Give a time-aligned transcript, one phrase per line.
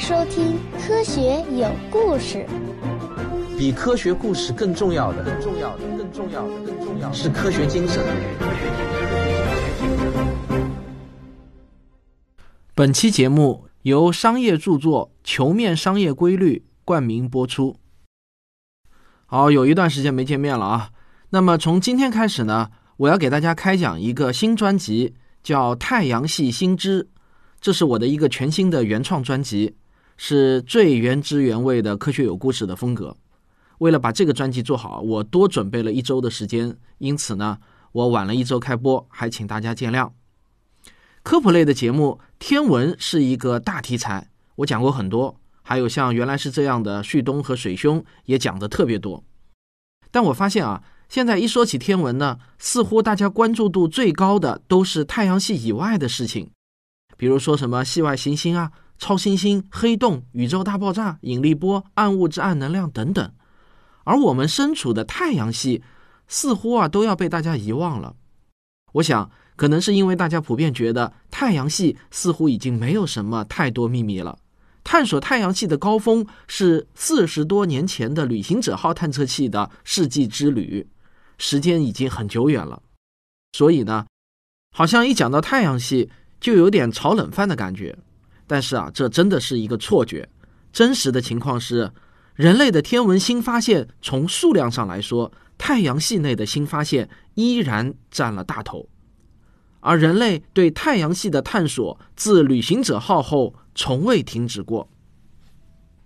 [0.00, 2.38] 收听《科学有故事》。
[3.58, 8.02] 比科学故事更重要的，更重要的，更重要的，更重要的是科学精神。
[12.74, 17.76] 本期节目由商业著作《球面商业规律》冠名播出。
[19.26, 20.90] 好，有一段时间没见面了啊。
[21.28, 27.04] 那么从今天开始呢，我要给大家开讲一个新专辑，叫《太阳系新知》。
[27.60, 29.76] 这是我的一个全新的原创专辑，
[30.22, 33.16] 是最原汁原味的科学有故事的风格。
[33.78, 37.56] 为了把这个专辑做好，我多准备了一周的时间，因此呢，
[37.92, 40.10] 我晚了一周开播，还请大家见谅。
[41.22, 49.24] 科普类的节目，天文是一个大题材，我讲过很多，还有像原来是这样的旭东和水兄也讲的特别多。
[50.10, 56.50] 但我发现啊，现在一说起天文呢，似乎大家关注度最高的都是太阳系以外的事情。
[57.16, 63.32] 比如说什么系外行星啊、超新星、黑洞、宇宙大爆炸、引力波、暗物质、暗能量等等，
[64.04, 65.82] 而我们身处的太阳系
[66.28, 68.14] 似乎啊都要被大家遗忘了。
[68.92, 74.38] 我想，可能是因为大家普遍觉得太阳系似乎已经没有什么太多秘密了。
[74.84, 80.86] 探索太阳系的高峰是四十多年前的旅行者号探测器的世纪之旅，
[81.38, 82.82] 时间已经很久远了。
[83.52, 84.06] 所以呢，
[84.76, 87.98] 好像一讲到太阳系，就有点炒冷饭的感觉，
[88.50, 90.28] 但是啊，这真的是一个错觉。
[90.72, 91.92] 真实的情况是，
[92.34, 98.88] 人类的天文新发现，从数量上来说，太阳系内的新发现依然占了大头。
[99.78, 104.88] 而人类对太阳系的探索，自旅行者号后从未停止过。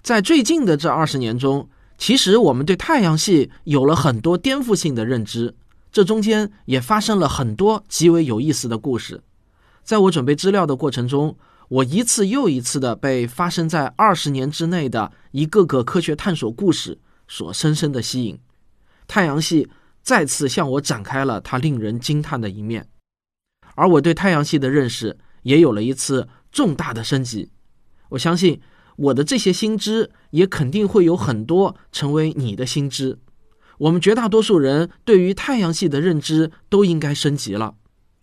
[0.02, 5.54] 在最近的这二十年中，其实我们对太阳系有了很多颠覆性的认知，
[5.90, 9.22] 这中间也发生了很多极为有意思的故事。
[9.82, 11.34] 在我准备资料的过程中，
[11.68, 18.38] 我一次又一次的被发生在二十年之内的一个个科学探索故事所深深的吸引。
[19.06, 19.68] 太阳系
[20.02, 22.88] 再次向我展开了它令人惊叹的一面，
[23.74, 27.50] 而我对太阳系的认识也有了一次重大的升级。
[28.10, 28.60] 我相信
[28.96, 33.18] 我的这些新知也肯定会有很多成为你的新知。
[33.78, 37.74] 我们绝大多数人对于太阳系的认知都应该升级了。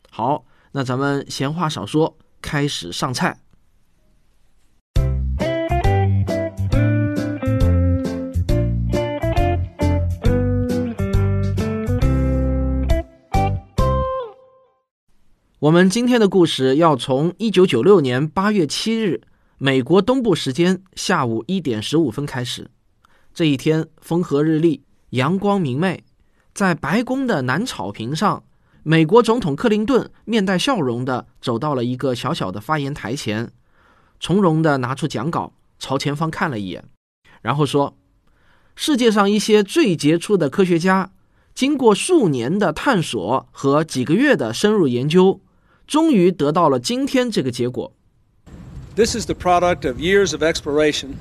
[0.10, 0.46] 好。
[0.74, 3.38] 那咱们闲话少说，开始上菜。
[15.60, 19.22] 我们今天的故事要从一九九六年八月七日，
[19.60, 22.72] 美国东部时间下午一点十五分开始。
[23.32, 26.04] 这一天风和日丽，阳光明媚，
[26.56, 28.44] 在白宫的南草坪上。
[28.84, 33.52] 美国总统克林顿面带笑容地走到了一个小小的发言台前，
[34.20, 36.84] 从容地拿出讲稿，朝前方看了一眼，
[37.44, 37.96] 然后说
[38.76, 41.12] ：“世界上一些最杰出的科学家，
[41.54, 45.40] 经过数年的探索和几个月的深入研究，
[45.86, 47.94] 终于得到了今天这个结果。
[48.96, 51.14] This is the product of years of exploration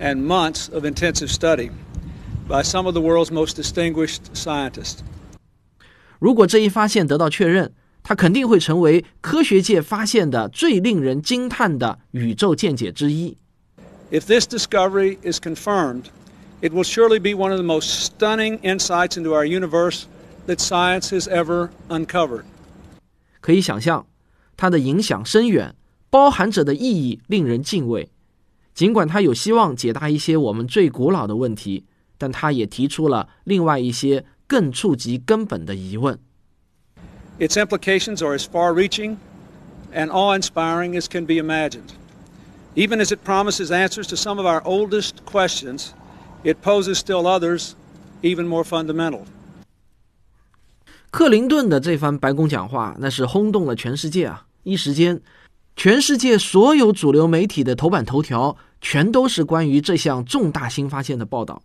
[0.00, 1.70] and months of intensive study
[2.48, 5.04] by some of the world's most distinguished scientists.”
[6.18, 13.36] 如果这一发现得到确认，它肯定会成为科学界发现的最令人惊叹的宇宙见解之一。
[14.10, 16.04] If this discovery is confirmed,
[16.60, 20.04] it will surely be one of the most stunning insights into our universe
[20.46, 22.42] that science has ever uncovered.
[23.40, 24.06] 可以想象，
[24.56, 25.74] 它的影响深远，
[26.10, 28.10] 包含着的意义令人敬畏。
[28.74, 31.84] 尽管它有希望解答一些我们最古老的问题，
[32.16, 34.24] 但它也提出了另外一些。
[34.48, 36.18] 更触及根本的疑问。
[37.38, 39.18] Its implications are as far-reaching
[39.94, 41.92] and awe-inspiring as can be imagined.
[42.74, 45.90] Even as it promises answers to some of our oldest questions,
[46.42, 47.74] it poses still others
[48.22, 49.20] even more fundamental.
[51.10, 54.46] 克林顿的这番白宫讲话，那是轰动了全世界啊！
[54.62, 55.20] 一时间，
[55.76, 61.62] 全世界所有主流媒体的头版头条全都是关于这项重大新发现的报道。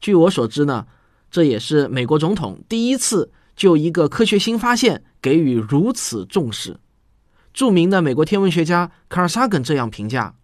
[0.00, 0.86] 据我所知呢。
[1.30, 6.78] 这也是美国总统第一次就一个科学新发现给予如此重视。
[7.52, 10.34] 著名的美国天文学家卡尔萨根这样评价：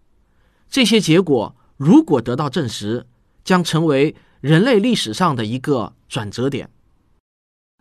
[0.69, 3.07] 这些结果如果得到证实，
[3.43, 6.69] 将成为人类历史上的一个转折点。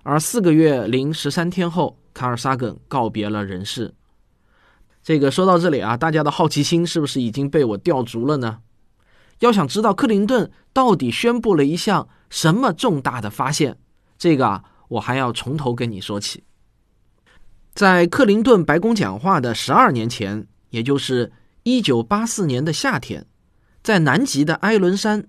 [0.02, 3.94] 而四个月零十三天后，卡尔萨根告别了人世。
[5.02, 8.60] 这个说到这里啊，大家的好奇心是不是已经被我吊足了呢？
[9.40, 12.08] 要想知道克林顿到底宣布了一项。
[12.34, 13.78] 什么重大的发现？
[14.18, 16.42] 这个啊，我还要从头跟你说起。
[17.74, 21.32] 在克林顿白宫讲话的十二年前，也就是
[21.62, 23.24] 一九八四年的夏天，
[23.84, 25.28] 在南极的埃伦山，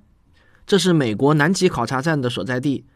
[0.65, 2.87] 这是美国南极考察站的所在地。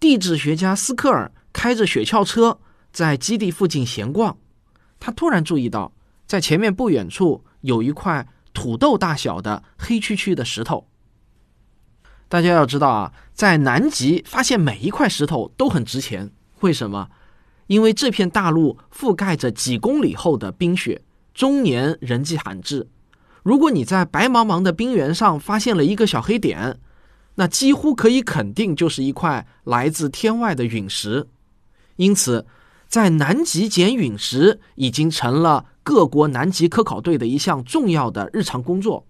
[0.00, 2.58] 地质学家斯科尔开着雪橇车
[2.90, 4.38] 在基地附近闲逛，
[4.98, 5.92] 他突然注意到，
[6.26, 10.86] 在前面不远处有一块土豆大小的黑黢黢的石头。
[12.30, 16.30] 大家要知道啊，在南极发现每一块石头都很值钱。
[16.60, 17.08] 为什么？
[17.66, 21.02] 因为这片大陆覆盖着几公里厚的冰雪，
[21.34, 22.86] 终年人迹罕至。
[23.42, 26.78] 如果你在白茫茫的冰原上发现了一个小黑点，
[27.34, 31.26] 那几乎可以肯定就是一块来自天外的陨石。
[31.96, 32.46] 因此，
[32.86, 39.04] 在南极捡陨石已经成了各国南极科考队的一项重要的日常工作。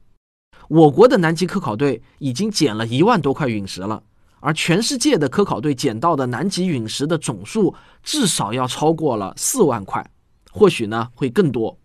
[0.70, 4.04] 我国的南极科考队已经捡了一万多块陨石了，
[4.38, 7.74] 而全世界的科考队捡到的南极陨石的总数
[8.04, 10.08] 至少要超过了四万块，
[10.52, 11.76] 或许呢会更多。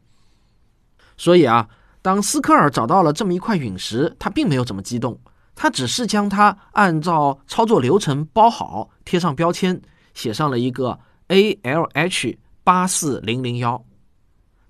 [1.18, 1.68] 所以啊，
[2.04, 5.20] 当斯科尔找到了这么一块陨石，他并没有怎么激动。
[5.56, 9.82] 他只是将它按照操作流程包好，贴上标签，
[10.14, 11.00] 写上了一个
[11.30, 13.84] ALH 八四零零幺。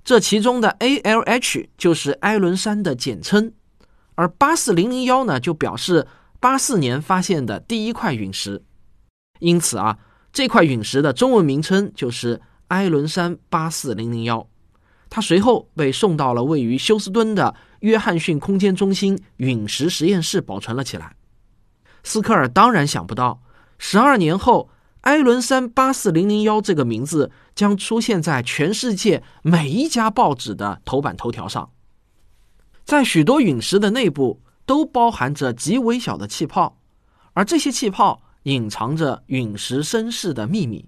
[0.06, 3.51] 这其中的 ALH 就是埃伦山的简称，
[4.15, 6.07] 而八四零零幺呢，就表示
[6.39, 8.63] 八四年发现的第一块陨石。
[9.39, 9.97] 因此啊，
[10.33, 14.47] 这块陨石的中文名称就是埃伦山八四零零幺。
[15.09, 21.15] 它随后被送到了位于休斯敦的约翰逊空间中心陨石实验室保存了起来。
[22.03, 23.41] 斯科尔当然想不到，
[23.77, 24.69] 十二年后，
[25.01, 31.69] 埃伦山八四零零幺这个名字将出现在全世界每一家报纸的头版头条上。
[32.85, 36.77] 在许多陨石的内部都包含着极微小的气泡，
[37.33, 40.87] 而这些气泡隐藏着陨石身世的秘密。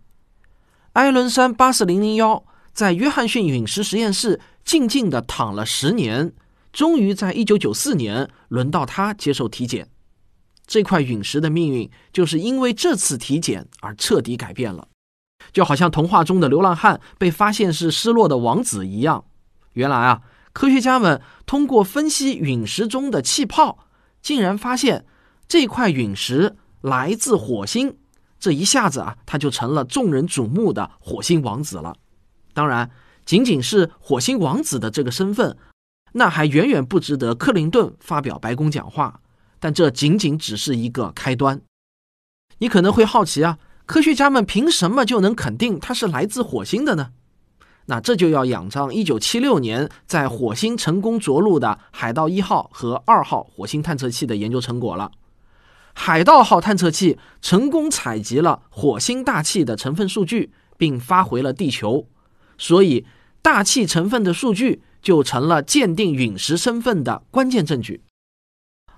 [0.94, 2.45] 埃伦山八四零零幺。
[2.73, 6.31] 在约翰逊陨石实验室静静地躺了十年，
[6.71, 9.89] 终于在一九九四年轮到他接受体检。
[10.67, 14.89] 这块陨石的命运就是因为这次体检而彻底改变了，
[15.51, 19.25] 就好像童话中的流浪汉被发现是失落的王子一样。
[19.73, 20.21] 原来啊，
[20.57, 23.86] 科学家们通过分析陨石中的气泡，
[24.24, 25.06] 竟然发现
[25.48, 27.95] 这块陨石来自火星。
[28.39, 31.95] 这一下子啊，他就成了众人瞩目的火星王子了。
[32.56, 32.89] 当然，
[33.24, 35.56] 仅仅是火星王子的这个身份，
[36.13, 39.21] 那还远远不值得克林顿发表白宫讲话。
[39.59, 41.62] 但这仅仅只是一个开端。
[42.57, 47.12] 你可能会好奇啊，科学家们凭什么就能肯定它是来自火星的呢？
[47.88, 55.12] 那这就要仰仗1976年在火星成功着陆的海盗一号和二号火星探测器的研究成果了。
[55.94, 62.07] 海盗号探测器成功采集了火星大气的成分数据，并发回了地球。
[62.57, 63.06] 所以，
[63.42, 68.04] 大气成分的数据就成了鉴定陨石身份的关键证据。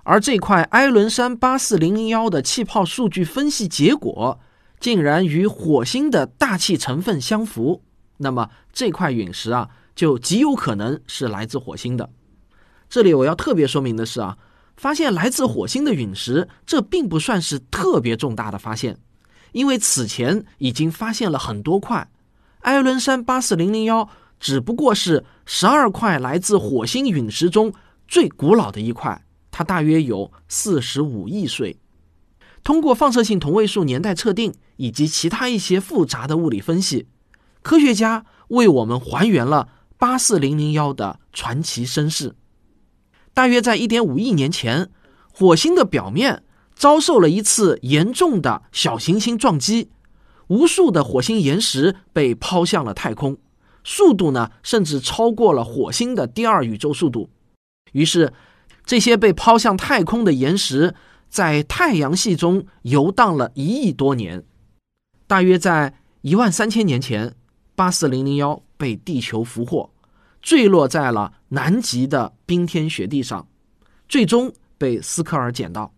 [0.02, 4.40] 而这块埃伦山八四零零幺的气泡数据分析结果，
[4.80, 7.82] 竟然与火星的大气成分相符，
[8.22, 12.10] 那么这块陨石啊，就极有可能是来自火星的。
[12.88, 14.36] 这里我要特别说明的是啊，
[14.76, 18.98] 发现来自火星的陨石，这并不算是特别重大的发现，
[19.52, 22.10] 因为此前已经发现了很多块。
[22.60, 24.08] 埃伦山八四零零幺
[24.38, 27.72] 只不过是十二块来自火星陨石中
[28.06, 31.78] 最古老的一块，它大约有四十五亿岁。
[32.62, 37.06] 通过放射性同位素年代测定以及其他一些复杂的物理分析，
[37.62, 42.34] 科学家为我们还原了八四零零幺的传奇身世。
[43.32, 44.90] 大约在一点五亿年前，
[45.32, 46.42] 火星的表面
[46.74, 49.90] 遭受了一次严重的小行星撞击。
[50.48, 53.38] 无数的火星岩石被抛向了太空，
[53.84, 57.30] 速度呢，甚至超过了火星的第二宇宙速度。
[57.92, 58.32] 于是，
[58.84, 60.94] 这些被抛向太空的岩石
[61.28, 64.42] 在太阳系中游荡了一亿多年。
[65.28, 67.36] 大约在一万三千年前，
[67.80, 69.88] 八四零零幺被地球俘获，
[70.42, 73.48] 坠落在了南极的冰天雪地上，
[74.06, 75.94] 最终被斯科尔捡到。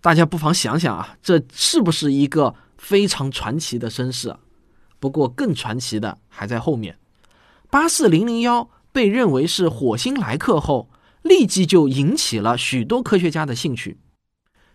[0.00, 2.56] 大家不妨想想啊，这是不是一个？
[2.76, 4.34] 非常传奇的身世，
[4.98, 6.98] 不过更传奇的还在后面。
[7.70, 10.90] 八四零零幺被认为是火星来客后，
[11.22, 13.98] 立即就引起了许多科学家的兴趣。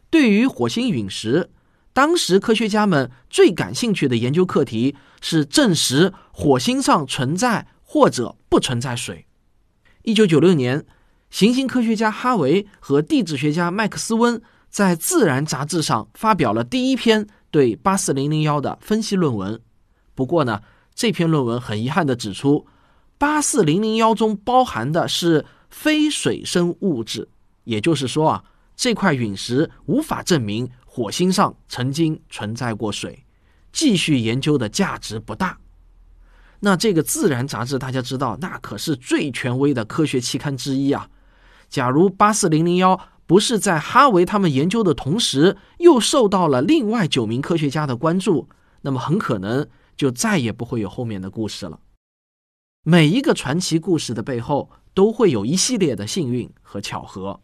[0.10, 1.50] 对于火星陨石，
[1.98, 9.26] 当时科学家们最感兴趣的研究课题是证实火星上存在或者不存在水。
[10.04, 10.86] 一九九六年，
[11.32, 14.40] 行星科学家哈维和地质学家麦克斯温
[14.70, 17.28] 在《自然》杂志上发表了第一篇。
[17.50, 19.60] 对八四零零幺的分析论文，
[20.14, 20.62] 不过呢，
[20.94, 22.68] 这篇论文很遗憾地指出，
[23.18, 27.28] 八四零零幺中包含的是非水生物质，
[27.64, 28.44] 也就是说啊，
[28.76, 33.24] 这块陨石无法证明火星上曾经存在过水，
[33.72, 35.60] 继续研究的价值不大。
[36.62, 41.08] 那这个《自然》杂志，大家知道，那可是最权威的科学期刊之一啊。
[41.70, 48.50] 假如八四零零幺不是在哈维他们研究的同时，又受到了另外九名科学家的关注，
[48.82, 51.80] 那么很可能就再也不会有后面的故事了。
[52.82, 57.34] 每一个传奇故事的背后，都会有一系列的幸运和巧合。《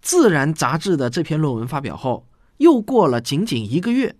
[0.00, 2.28] 自然》杂志的这篇论文发表后，
[2.58, 4.14] 又过了仅仅一个月。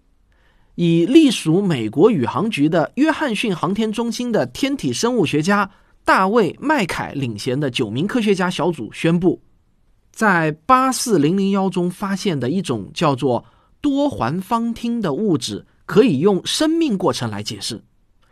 [0.75, 5.71] 以隶属美国宇航局的约翰逊航天中心的天体生物学家
[6.03, 9.41] 大卫·麦凯领衔的九名科学家小组宣布，
[10.11, 13.45] 在八四零零幺中发现的一种叫做
[13.83, 17.83] 多环芳烃的物质，可以用生命过程来解释。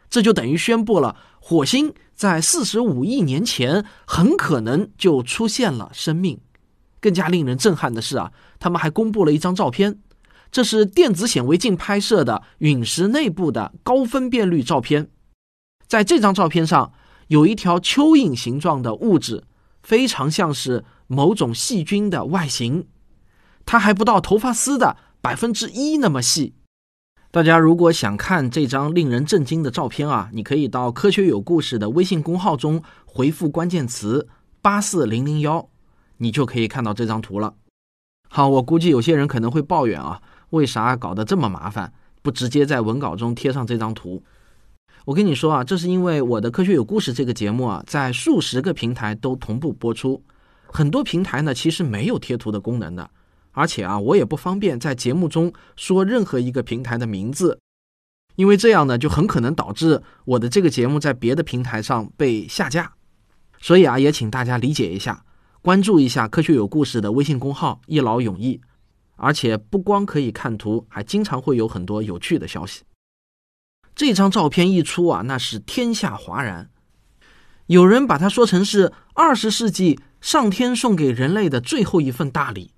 [0.09, 6.40] 这就等于宣布了火星在四十五亿年前很可能就出现了生命。
[7.00, 9.99] 更加令人震撼的是啊，他们还公布了一张照片。
[10.50, 15.09] 这是电子显微镜拍摄的陨石内部的高分辨率照片，
[15.87, 16.92] 在这张照片上
[17.28, 19.45] 有一条蚯蚓形状的物质，
[19.83, 22.88] 非常像是某种细菌的外形，
[23.64, 26.54] 它还不到头发丝的百分之一那么细。
[27.30, 34.26] 大家如果想看这张令人震惊的照片啊，你可以到“科学有故事”的微信公号中回复关键词
[34.61, 35.69] “八四零零幺”，
[36.20, 37.54] 你就可以看到这张图了。
[38.28, 40.22] 好，我估计有些人可能会抱怨啊。
[40.50, 41.92] 为啥搞得这么麻烦？
[42.22, 44.22] 不直接在文稿中贴上这张图？
[45.06, 50.22] 我跟你说啊，这是因为我的《科学有故事》这个节目啊，在数十个平台都同步播出，
[50.66, 53.10] 很多平台呢其实没有贴图的功能的，
[53.52, 57.58] 而且啊，我也不方便在节目中说任何一个平台的名字，
[58.36, 62.92] 因为这样呢就很可能导致我的这个节目在别的平台上被下架，
[63.60, 65.24] 所以啊，也请大家理解一下，
[65.62, 68.61] 关注一下《科学有故事》的微信公号，一劳永逸。
[69.17, 72.83] 而且不光可以看图，还经常会有很多有趣的消息。
[73.95, 76.71] 这张照片一出啊，那是天下哗然。
[77.67, 82.73] 有人把它说成是二十世纪上天送给人类的最后一份大礼，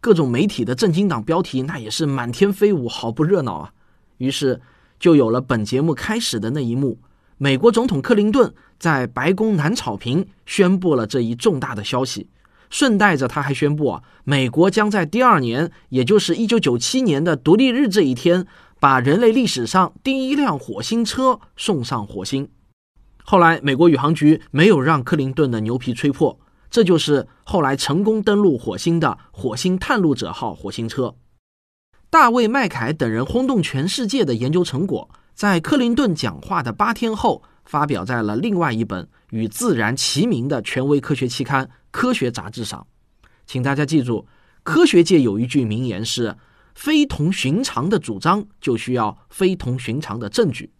[0.00, 3.72] 各种媒体的震惊党标题那也是满天飞舞，好不热闹啊。
[4.18, 4.60] 于是
[5.00, 7.00] 就有了本节目开始的那一幕：
[7.36, 12.28] 美国总统克林顿在白宫南草坪宣布了这一重大的消息。
[12.70, 18.46] 顺带着，他还宣布啊，美国将在第二年，也就是一九九七年的独立日这一天，
[18.78, 22.46] 把人类历史上第一辆火星车送上火星。
[23.24, 26.38] 后来，美国宇航局没有让克林顿的牛皮吹破，
[26.70, 31.14] 这就是后来成功登陆火星的火星探路者号火星车。
[32.10, 41.68] 大卫·麦凯等人轰动全世界的研究成果，在克林顿讲话的八天后，发表在了另外一本与《自然》齐名的权威科学期刊。
[41.90, 42.86] 科学杂志上，
[43.46, 44.26] 请大家记住，
[44.62, 46.34] 科学界有一句名言是
[46.74, 50.72] ：“非同寻常的主张就需要非同寻常的证据。”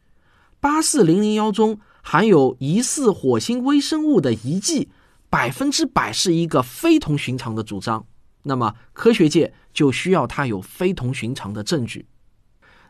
[0.60, 4.88] 八四零零幺中含有疑似火星微生物的遗迹，
[5.28, 8.06] 百分之百是一个非同寻常的主张。
[8.44, 12.06] 那么，科学界就需要它有非同寻常的证据。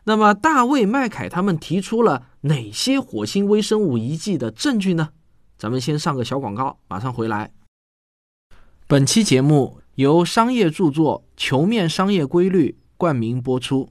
[0.09, 5.09] 那么，大卫·麦凯他们提出了哪些火星微生物遗迹的证据呢？
[5.55, 7.51] 咱们先上个小广告，马上回来。
[8.87, 13.87] 本期节目由商业著作《球面商业规律》冠名播出。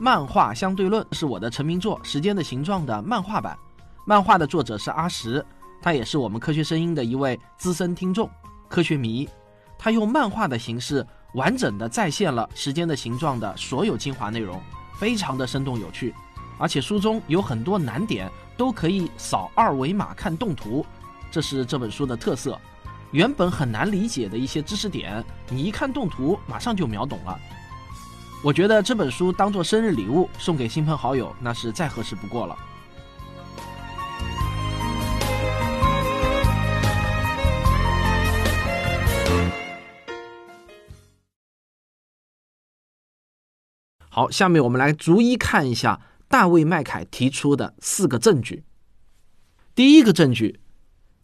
[0.00, 3.56] 漫画相对论是我的成名作《时间的形状》的漫画版。
[4.04, 5.44] 漫画的作者是阿石，
[5.86, 8.28] 他也是我们科学声音的一位资深听众、
[8.66, 9.28] 科学迷。
[9.78, 14.60] 他用漫画的形式完整的再现了《时间的形状》的所有精华内容。
[14.98, 16.12] 非常的生动有趣，
[16.58, 20.84] 而且书中有很多难点都可以扫二维码看动图，
[21.30, 22.60] 这是这本书的特色。
[23.12, 27.38] 原本很难理解的一些知识点，你一看动图马上就秒懂了。
[28.42, 32.58] 我觉得这本书当做生日礼物送给亲朋好友，那是再合适不过了。
[44.16, 48.64] 好，下面我们来逐一看一下大卫·麦凯提出的四个证据。
[49.74, 50.58] 第一个证据，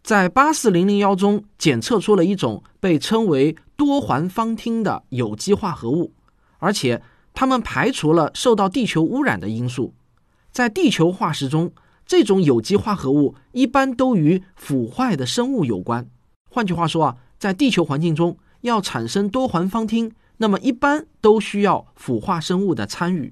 [0.03, 6.13] 在八四零零幺中检测出了一种被称为多环芳烃的有机化合物，
[6.59, 7.01] 而且
[7.33, 9.95] 他们排除了受到地球污染的因素。
[10.51, 11.71] 在地球化石中，
[12.05, 16.07] 这种有机化合物一般都与腐坏的生物有关。
[16.51, 20.11] 换句话说啊，在地球环境中要产生多环芳烃。
[20.43, 23.31] 那么一般都需要腐化生物的参与，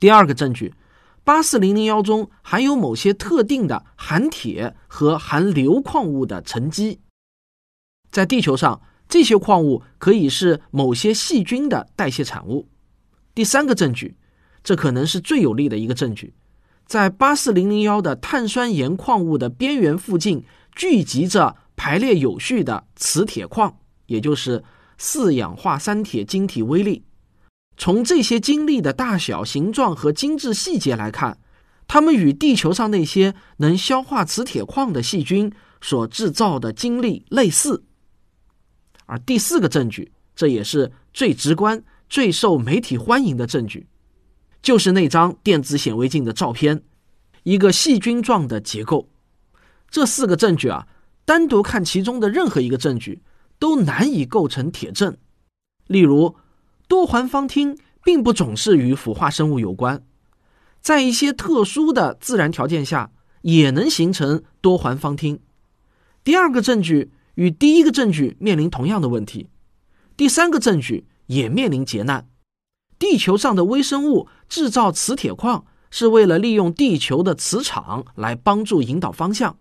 [0.00, 0.74] 第二个证据，
[1.22, 6.98] 八四零零幺中含有某些特定的含铁和含硫矿物的沉积。
[8.10, 12.68] 在地球上，这些矿物可以是某些细菌的代谢产物。
[13.32, 14.16] 第三个证据，
[14.64, 16.34] 这可能是最有力的一个证据，
[16.86, 20.44] 在八四零零幺的碳酸盐矿物的边缘附近
[20.74, 24.64] 聚集着排列有序的磁铁矿，也就是
[24.98, 27.04] 四氧化三铁晶体微粒。
[27.76, 31.38] 从这些晶粒的大小、形状和精致细节来看，
[31.86, 37.84] 它们与地球上那些能消化磁铁矿的细菌所制造的晶粒类似。
[39.06, 43.86] 而第四个证据，这也是最直观、最受媒体欢迎的证据，
[44.60, 46.82] 就是那张电子显微镜的照片，
[47.44, 49.08] 一个细菌状的结构。
[49.88, 50.88] 这四个证据啊，
[51.24, 53.22] 单独看其中的任何一个证据，
[53.58, 55.16] 都难以构成铁证。
[55.86, 56.36] 例如。
[56.90, 60.02] 多环芳烃并不总是与腐化生物有关，
[60.80, 63.12] 在一些特殊的自然条件下
[63.42, 65.40] 也能形成多环芳烃。
[66.24, 69.50] 第二个证据与第一个证据面临同样的问题，
[70.16, 72.26] 第三个证据也面临劫难。
[72.98, 79.58] 地球上的微生物制造磁铁矿是为了利用地球的磁场来帮助引导方向，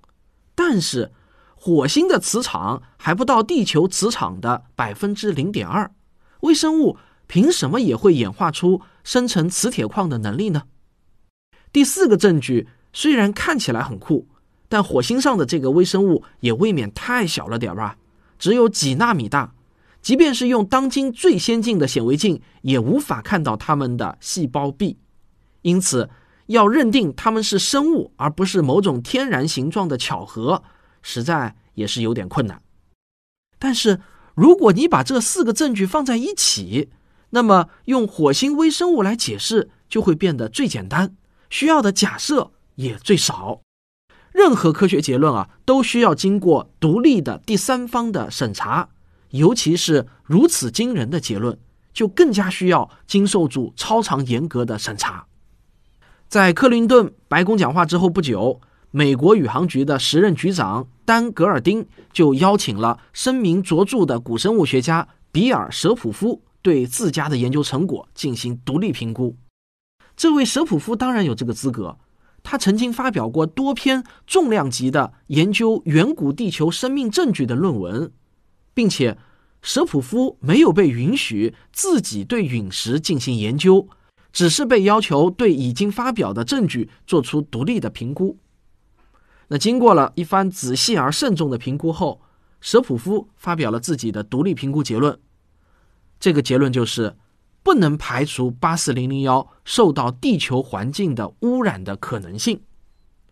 [0.56, 1.12] 但是
[1.60, 5.92] 火星的磁场还不到地球磁场的百分之零点二，
[6.42, 6.98] 微生物。
[7.30, 10.64] 凭什么也会演化出生成磁铁矿的能力呢？
[11.74, 14.30] 第四个证据虽然看起来很酷，
[14.70, 17.98] 但火星上的这个微生物也未免太小了点吧？
[18.40, 19.54] 只有几纳米大，
[20.02, 24.98] 即便是用当今最先进的显微镜，也无法看到它们的细胞壁。
[25.64, 26.10] 因此，
[26.46, 30.64] 要认定它们是生物而不是某种天然形状的巧合，
[31.08, 32.62] 实在也是有点困难。
[33.58, 34.02] 但是，
[34.36, 36.90] 如果你把这四个证据放在一起，
[37.30, 41.16] 那么，用火星微生物来解释就会变得最简单，
[41.50, 43.62] 需要的假设也最少。
[44.34, 48.90] 任何科学结论啊，都需要经过独立的第三方的审查，
[49.30, 51.58] 尤其是如此惊人的结论，
[51.94, 55.26] 就更加需要经受住超长严格的审查。
[56.28, 58.60] 在克林顿白宫讲话之后不久，
[58.92, 66.42] 美国宇航局的时任局长丹·格尔丁就邀请了声名卓著的古生物学家比尔·舍普夫。
[66.64, 69.38] 对自家的研究成果进行独立评估，
[70.18, 71.98] 这位舍普夫当然有这个资格。
[72.44, 78.12] 他曾经发表过多篇重量级的研究远古地球生命证据的论文，
[78.74, 79.18] 并且
[79.62, 83.88] 舍普夫没有被允许自己对陨石进行研究，
[84.34, 88.38] 只是被要求对已经发表的证据做出独立的评估。
[89.50, 92.22] 那经过了一番仔细而慎重的评估后，
[92.60, 95.18] 舍普夫发表了自己的独立评估结论。
[96.20, 97.16] 这个结论就是，
[97.64, 102.62] 不能排除八四零零幺受到地球环境的污染的可能性。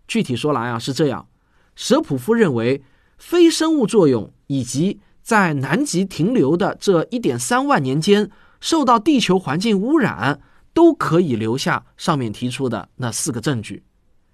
[0.07, 1.27] 具体说来啊，是这样：
[1.75, 2.83] 舍普夫认为，
[3.17, 8.29] 非生物作用以及在南极停留的这一点三万年间
[8.61, 10.39] 受到地球环境污染，
[10.73, 13.83] 都可以留下上面提出的那四个证据。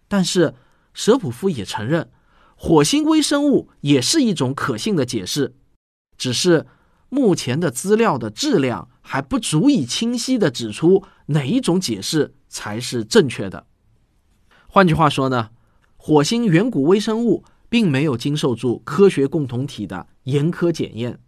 [0.07, 0.53] 但是，
[0.93, 2.09] 舍普夫也承认，
[2.55, 5.55] 火星微生物也是一种可信的解释，
[6.17, 6.67] 只是。
[7.13, 13.67] 目前的资料的质量还不足以清晰地指出哪一种解释才是正确的。
[14.69, 15.49] 换句话说呢，
[15.97, 21.19] 火星远古微生物并没有经受住科学共同体的严苛检验。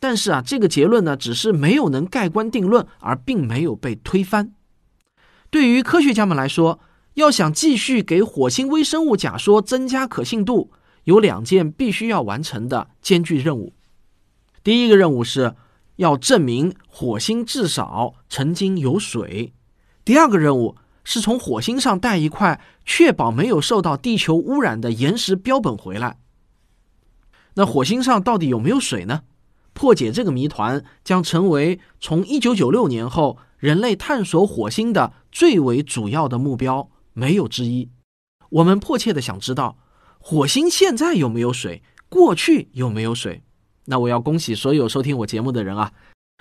[0.00, 4.54] 但是啊，这个结论呢，只是没有能盖棺定论，而并没有被推翻。
[5.50, 6.80] 对于科学家们来说，
[7.14, 10.70] 要想继续给火星微生物假说增加可信度，
[11.04, 13.74] 有两件必须要完成的艰巨任务。
[14.64, 15.54] 第一个任务是
[15.96, 19.52] 要证明火星至少曾经有水。
[20.04, 26.18] 第二个任务是从火星上带一块确保没有受到地球污染的岩石标本回来。
[27.54, 29.22] 那火星上到底有没有水呢？
[29.74, 37.90] 破解这个谜团将成为从1996年后人类探索火星的最为主要的目标，没有之一。
[38.50, 39.78] 我们迫切的想知道，
[40.18, 41.82] 火星现在有没有水？
[42.08, 43.42] 过去有没有水？
[43.86, 45.92] 那我要恭喜所有收听我节目的人啊，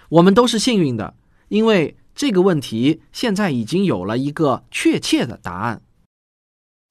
[0.09, 1.15] 我们都是幸运的，
[1.47, 5.81] 因为这个问题现在已经有了一个确切的答案。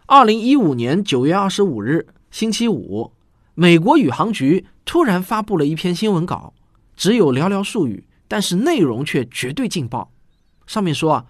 [0.06, 3.12] 二零一五年九月二十五日星期五，
[3.54, 6.54] 美国宇航局突然发布了一篇新闻稿，
[6.96, 10.10] 只有寥寥数语，但是内容却绝对劲爆。
[10.66, 11.26] 上面说啊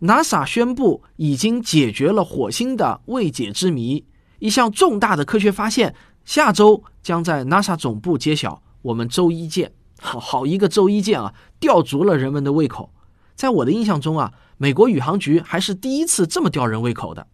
[0.00, 4.04] ，NASA 宣布已经解决了火星的未解之谜，
[4.38, 5.94] 一项重大的科学发现。
[6.24, 8.60] 下周将在 NASA 总部揭晓。
[8.82, 12.92] 我们周一见，好好一个周一见啊，吊足了人们的胃口。
[13.36, 17.28] 在我的印象中啊，美国宇航局还是第一次这么吊人胃口的。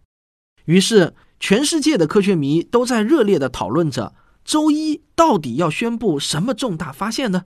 [0.65, 4.13] 于是，全世界的科学迷都在热烈地讨论着：
[4.45, 7.45] 周一到底要宣布什么重大发现呢？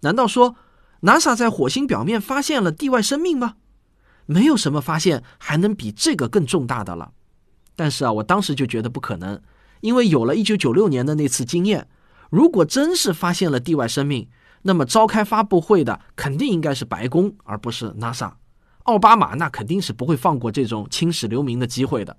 [0.00, 0.56] 难道说
[1.02, 3.54] NASA 在火星表面发现了地外生命吗？
[4.30, 7.12] 没有什么发现还能比这个更重大的了。
[7.74, 9.42] 但是啊，我当时就觉得不可能，
[9.80, 11.88] 因为有了一九九六年的那次经验，
[12.30, 14.28] 如果真是发现了地外生命，
[14.62, 18.34] 那么召开发布会的肯定应该是白宫，而不是 NASA。
[18.84, 22.16] 奥巴马那肯定是不会放过这种青史留名的机会的。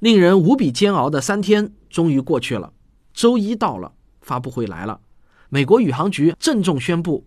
[0.00, 2.72] 令人无比煎熬的三天终于过去了，
[3.12, 5.00] 周一到了，发布会来了。
[5.50, 7.26] 美国宇航局郑重宣布，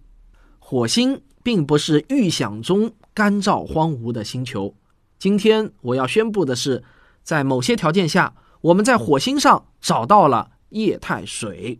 [0.57, 4.74] 火星并不是预想中干燥荒芜的星球。
[5.18, 6.82] 今天我要宣布的是，
[7.22, 11.78] 在某些条件下，我们在火星上找到了液态水。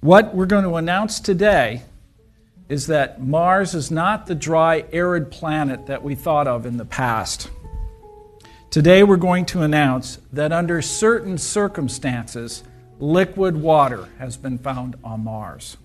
[0.00, 1.80] What we're going to announce today
[2.68, 6.84] is that Mars is not the dry, arid planet that we thought of in the
[6.84, 7.48] past.
[8.70, 12.62] Today, we're going to announce that under certain circumstances,
[13.00, 15.76] liquid water has been found on Mars.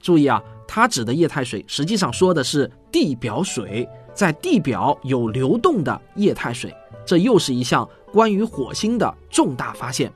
[0.00, 0.40] 注意啊，
[0.75, 6.75] 它指的液态水实际上说的是地表水，在地表有流动的液态水。
[7.05, 10.11] 这又是一项关于火星的重大发现。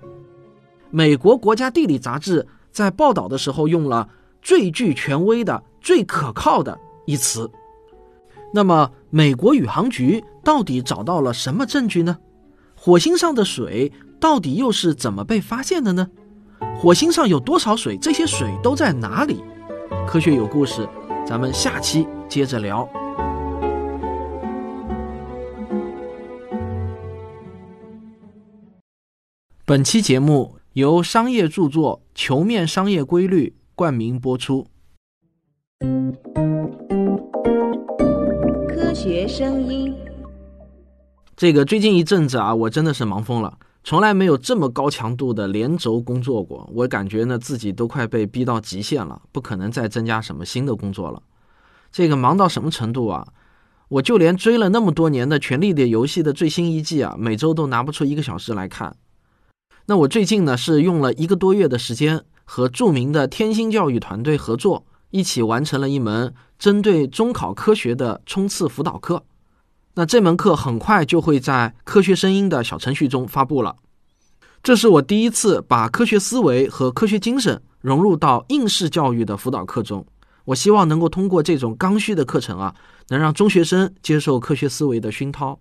[0.89, 4.09] 美国国家地理杂志在报道的时候用了
[4.41, 7.47] “最具权威的、最可靠的”一词。
[8.51, 12.17] 那么，美国宇航局到底找到了什么证据呢？
[12.73, 16.07] 火星上的水到底又是怎么被发现的呢？
[16.79, 17.95] 火星上有多少水？
[17.95, 19.43] 这些水都在哪里？
[20.07, 20.87] 科学有故事，
[21.25, 22.87] 咱们下期接着聊。
[29.65, 34.65] 本期节目由商业著作《球面商业规律》冠名播出。
[38.69, 39.93] 科学声音，
[41.35, 43.57] 这个最近一阵子啊，我真的是忙疯了，
[43.89, 46.69] 从来没有这么高强度的连轴工作过。
[46.73, 51.23] 我感觉呢，自己都快被逼到极限了，不可能再增加什么新的工作了。
[51.89, 53.25] 这个忙到什么程度啊？
[53.87, 58.97] 我就连追了那么多年的《权力的游戏》的最新一季啊，每周都拿不出一个小时来看。
[59.85, 64.85] 那我最近呢，是用了一个多月的时间，和著名的天星教育团队合作。
[65.11, 69.23] 一起完成了一门针对中考科学的冲刺辅导课，
[69.99, 73.77] 那这门课很快就会在科学声音的小程序中发布了。
[74.61, 80.05] 这是我第一次把科学思维和科学精神融入到应试教育的辅导课中。
[80.45, 82.75] 我希望能够通过这种刚需的课程啊，
[83.07, 85.59] 能让中学生接受科学思维的熏陶。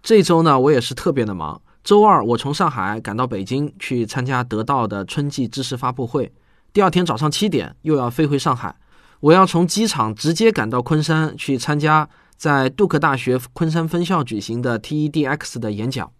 [0.00, 1.60] 这周呢，我也是特别的忙。
[1.82, 6.32] 周二我从上海赶到北京去参加得到的春季知识发布会。
[6.72, 8.76] 第二天早上七点又要飞回上海，
[9.18, 12.08] 我要从机场直接赶到昆山去参加
[12.40, 16.10] 在杜克大学昆山分校举行的 TEDx 的演讲。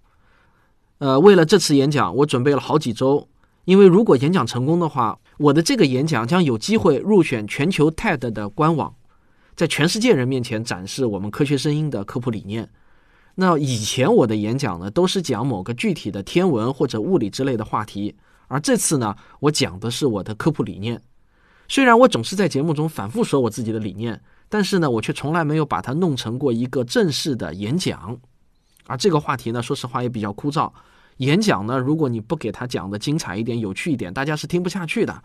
[0.98, 3.26] 呃，为了这次演讲，我准备了好几周，
[3.64, 8.94] 因为如果演讲成功的话，我的这个演讲将有机会入选全球 TED 的官网，
[9.56, 12.68] 在全世界人面前展示我们科学声音的科普理念。
[13.37, 18.14] 那以前我的演讲呢，都是讲某个具体的天文或者物理之类的话题。
[18.48, 21.00] 而这次呢，我讲的是我的科普理念。
[21.66, 24.20] 虽然我总是在节目中反复说我自己的理念，
[24.51, 28.19] 但是呢，我却从来没有把它弄成过一个正式的演讲。
[28.87, 30.71] 而这个话题呢，说实话也比较枯燥。
[31.19, 35.23] 演讲呢，如果你不给他讲的精彩一点、有趣一点，大家是听不下去的。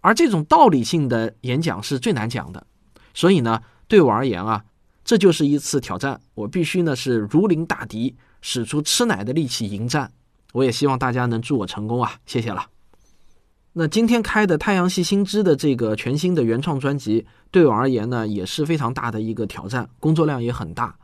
[0.00, 2.64] 而这种道理性的演讲是最难讲的。
[3.12, 4.64] 所以呢，对我而言啊，
[5.04, 6.20] 这就是一次挑战。
[6.34, 10.12] 我必须呢是如临大敌，使出吃奶的力气迎战。
[10.52, 12.14] 我也希望大家能祝我成功啊！
[12.24, 12.75] 谢谢了。
[13.78, 20.96] 那今天开的太阳系新知的这个全新的原创专辑，对我而言呢，也是非常大的一个挑战，工作量也很大。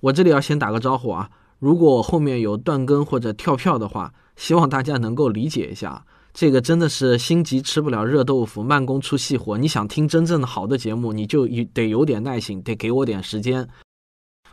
[0.00, 6.04] 我这里要先打个招呼啊，如果我后面有断更或者跳票的话，希望大家能够理解一下。
[6.34, 9.56] 这个真的是心急吃不了热豆腐，慢工出细活。
[9.56, 13.68] 你想听真正的好的节目，你就得有点耐心，得给我点时间。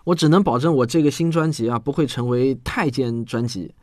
[0.04, 3.74] 我只能保证我这个新专辑啊，不会成为太监专辑。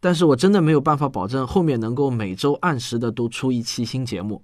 [0.00, 4.42] 但是我真的没有办法保证后面能够每周按时的都出一期新节目，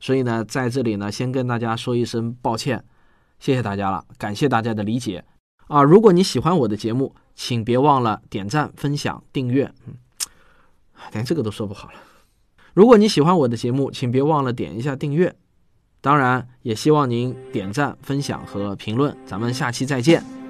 [0.00, 2.84] 所以呢，在这里呢，先跟大家说一声抱歉，
[3.38, 5.24] 谢谢大家了，感谢大家的理解
[5.66, 5.82] 啊！
[5.82, 9.94] 如果你喜欢我的节目，请别忘了点赞、分享、订阅，嗯，
[11.12, 11.94] 连这个都说不好了。
[12.72, 15.34] 如果你喜欢我的节目，请别忘了点一下订阅，
[16.00, 19.16] 当然也希望您点赞、分享和评论。
[19.26, 20.43] 咱们下期再见。